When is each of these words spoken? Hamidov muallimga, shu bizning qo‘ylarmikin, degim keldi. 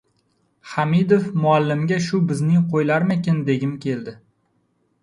Hamidov 0.69 1.27
muallimga, 1.43 2.01
shu 2.09 2.23
bizning 2.33 2.67
qo‘ylarmikin, 2.73 3.47
degim 3.53 3.79
keldi. 3.87 4.17